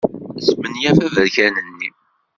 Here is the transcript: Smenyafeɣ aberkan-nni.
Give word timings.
Smenyafeɣ 0.45 1.05
aberkan-nni. 1.09 1.89